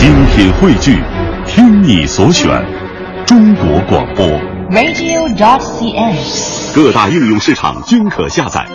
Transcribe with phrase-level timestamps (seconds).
[0.00, 0.98] 精品汇聚，
[1.46, 2.48] 听你所选，
[3.26, 4.26] 中国广播。
[4.70, 6.16] radio.cn。
[6.74, 8.66] 各大应用市场均可下载。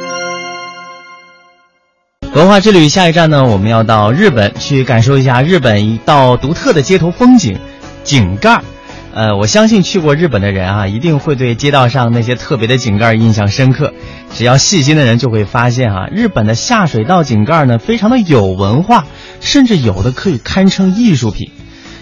[2.36, 7.58] 文化之旅下一站呢，我们要到日本去感受一下日本一道独特的街头风景——
[8.06, 8.62] 井盖。
[9.16, 13.94] 呃，我相信去过日本的人啊，一定会对街道上那些特别的井盖印象深刻。
[14.34, 19.06] 只要细心的人就会发现啊，日本的下水道井盖呢，非常的有文化，
[19.40, 21.50] 甚至有的可以堪称艺术品。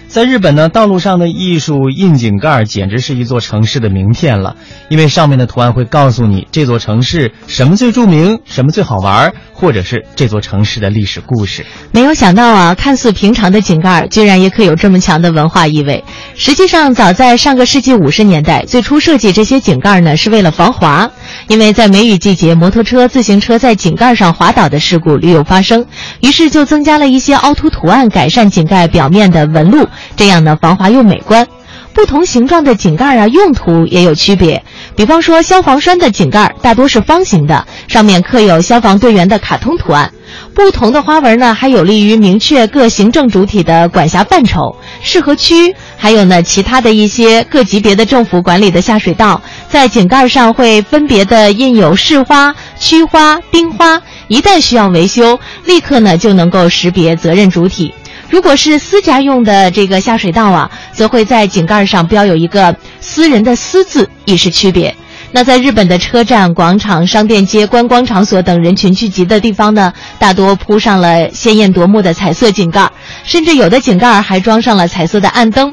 [0.08, 4.56] 在日本呢，道路上的艺术印井盖简直是一座城市的名片了，
[4.88, 11.64] 因为上面的图案会告诉你这座城市什么最著名，什么最好玩，或者是这座城市的历史故事。
[11.90, 16.04] 没有想到啊，看似平常的井盖，居然也可有这么强的文化意味。
[16.36, 21.10] 实际上，早在上个世纪五十年代，最初设计这些井盖呢，是为了防滑。
[21.48, 25.86] 因为在梅雨季节，摩托车、自行车在井盖上滑倒的事故屡有发生，
[26.20, 31.46] 于是就增加了一些凹凸图案，改善井盖表面的纹路，这样呢防滑又美观。
[31.94, 34.62] 不同形状的井盖啊，用途也有区别。
[34.96, 40.12] 比方说，消防栓的井盖大多是方形的，上面刻有消防队员的卡通图案。
[40.52, 44.76] 不同的花纹呢，还有利于明确各行政主体的管辖范畴。
[45.02, 54.02] 适合区还有呢，其他的一些各级别的政府管理的下水道，在井盖上会分别的印有市花、区花、丁花。
[54.26, 57.94] 一旦需要维修，立刻呢就能够识别责任主体。
[58.34, 64.92] 如果是私家用的这个下水道啊，则会在井盖上标有一个“私人”的“私”字，以示区别。
[65.30, 72.90] 那在日本的车站、广场、商店街、观光场所等人群聚集的地方呢，大多铺上了鲜艳夺目的彩色井盖，
[73.22, 75.72] 甚至有的井盖还装上了彩色的暗灯。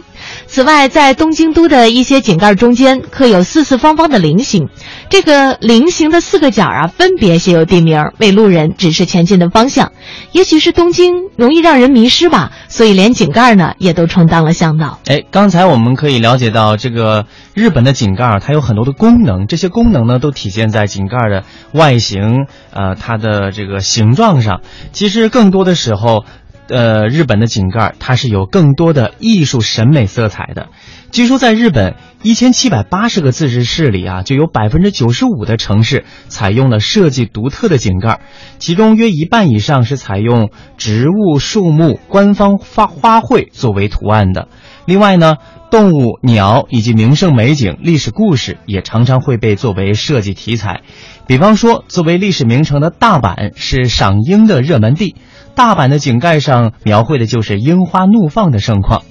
[0.52, 4.68] 此外，在东京都的一些井盖中间刻有四四方方的菱形，
[5.10, 9.94] 这个菱形的四个角啊，分别写有地名，为路人指示前进的方向。
[10.34, 15.00] 也许是东京容易让人迷失吧，所以连井盖呢也都充当了向导。
[15.08, 24.59] 哎，刚才我们可以了解到，这个日本的井盖它有很多的功能，这些功能呢都体现在井盖的外形，呃，它的这个形状上。
[24.92, 26.25] 其实更多的时候。
[26.72, 30.70] 呃，日本的井盖它是有更多的艺术审美色彩的。
[31.12, 38.22] 据说在日本一千七百八十个自治市里啊，就有百分之九十五的城市采用了设计独特的井盖，
[38.59, 44.50] 其中约一半以上是采用植物、树木、官方花花卉作为图案的。
[44.86, 45.38] 另外呢，
[45.72, 50.81] 动物、鸟以及名胜美景、历史故事也常常会被作为设计题材。
[51.26, 55.16] 比方说，作为历史名城的大阪是赏樱的热门地。
[55.56, 59.02] 大阪的井盖上描绘的就是樱花怒放的盛况。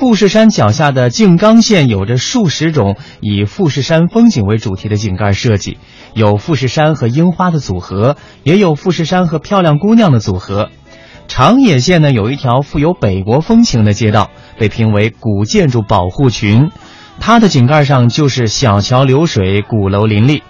[0.00, 5.76] 富士山脚下的静冈县有着数十种以富士山风景为主题的井盖设计，
[6.14, 10.70] 有富士山和樱花的组合，也有富士山和漂亮姑娘的组合。
[11.28, 16.70] 长野县呢有一条富有北国风情的街道，被评为古建筑保护群，
[17.20, 20.42] 它的井盖上就是小桥流水、鼓楼林立。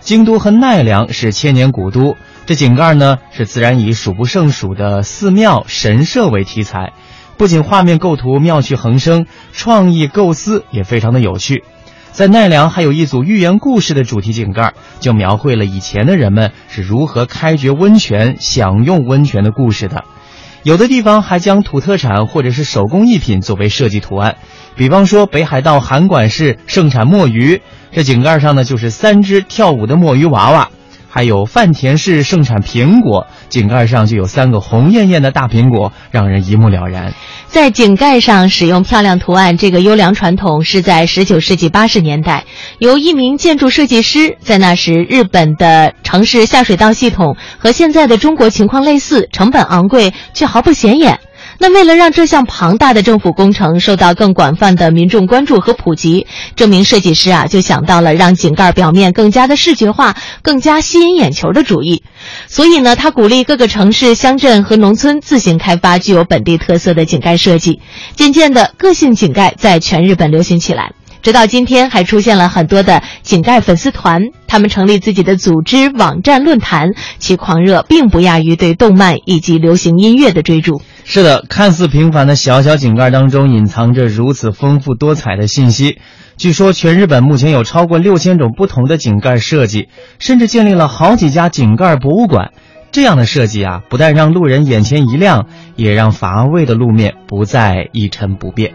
[0.00, 2.16] 京都和奈良是千年古都。
[2.46, 6.94] 这井盖呢，是自然以数不胜数的寺庙、神社为题材，
[7.36, 11.64] 不仅画面构图妙趣横生，创意构思也非常的有趣。
[12.12, 20.04] 在奈良还有一组寓言故事的主题井盖，就描绘了以前的人们是如何开掘温泉、享用温泉的故事的。
[20.62, 24.36] 有的地方还将土特产或者是手工艺品作为设计图案，
[24.76, 30.70] 比方说北海道函馆市盛产墨鱼，这井盖上呢就是三只跳舞的墨鱼娃娃。
[31.14, 37.14] 还有饭田市盛产苹果，井盖上就有三个红艳艳的大苹果，让人一目了然。
[37.46, 42.46] 在井盖上使用漂亮图案，这个优良传统是在十九世纪八十年代，
[42.80, 51.20] 由一名建筑设计师在那时日本的城市下水道系统和现在的中国情况类似，成本昂贵却毫不显眼。
[51.58, 56.26] 那为了让这项庞大的政府工程受到更广泛的民众关注和普及，
[56.56, 62.02] 这名设计师啊就想到了让井盖表面更加的视觉化、更加吸引眼球的主意。
[62.46, 67.80] 所以呢，他鼓励各个城市、乡镇和农村自行开发具有本地特色的井盖设计。
[68.16, 70.92] 渐渐的，个性井盖在全日本流行起来。
[71.22, 80.80] 直到今天，还出现了很多的井盖粉丝团，他们成立自己的组织、网站、论坛，其狂热并不亚于对动漫以及流行音乐的追逐。
[81.02, 85.98] 是的，看似平凡的小小井盖当中，隐藏着如此丰富多彩的信息。
[86.36, 89.88] 据说，全日本目前有超过六千种不同的井盖设计，
[90.20, 92.52] 甚至建立了好几家井盖博物馆。
[92.92, 98.72] 这样的设计啊，不但让路人眼前一亮，也让乏味的路面不再一成不变。